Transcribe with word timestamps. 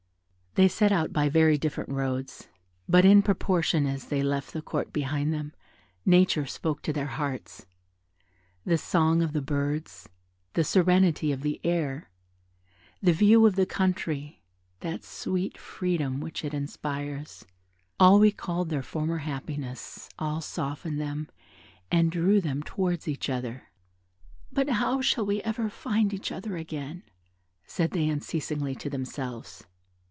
They 0.55 0.67
set 0.67 0.91
out 0.91 1.13
by 1.13 1.29
very 1.29 1.57
different 1.57 1.91
roads; 1.91 2.49
but 2.89 3.05
in 3.05 3.21
proportion 3.21 3.85
as 3.87 4.07
they 4.09 4.21
left 4.21 4.51
the 4.51 4.61
Court 4.61 4.91
behind 4.91 5.33
them, 5.33 5.53
nature 6.05 6.45
spoke 6.45 6.81
to 6.81 6.91
their 6.91 7.07
hearts. 7.07 7.65
The 8.65 8.77
song 8.77 9.21
of 9.21 9.31
the 9.31 9.41
birds, 9.41 10.09
the 10.51 10.65
serenity 10.65 11.31
of 11.31 11.41
the 11.41 11.61
air, 11.63 12.09
the 13.01 13.13
view 13.13 13.45
of 13.47 13.55
the 13.55 13.65
country, 13.65 14.43
that 14.81 15.05
sweet 15.05 15.57
freedom 15.57 16.19
which 16.19 16.43
it 16.43 16.53
inspires, 16.53 17.45
all 17.97 18.19
recalled 18.19 18.67
their 18.67 18.83
former 18.83 19.19
happiness, 19.19 20.09
all 20.19 20.41
softened 20.41 20.99
them, 20.99 21.29
and 21.89 22.11
drew 22.11 22.41
them 22.41 22.61
towards 22.61 23.07
each 23.07 23.29
other. 23.29 23.69
"But 24.51 24.67
how 24.67 24.99
shall 24.99 25.25
we 25.25 25.41
ever 25.43 25.69
find 25.69 26.13
each 26.13 26.29
other 26.29 26.57
again," 26.57 27.03
said 27.65 27.91
they 27.91 28.09
unceasingly 28.09 28.75
to 28.75 28.89
themselves. 28.89 29.65